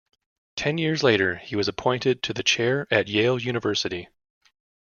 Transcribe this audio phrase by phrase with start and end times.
[0.55, 4.07] Ten years later he was appointed to the chair at Yale University.